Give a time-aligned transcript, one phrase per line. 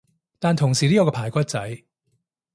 [0.39, 1.83] 但同時都有個排骨仔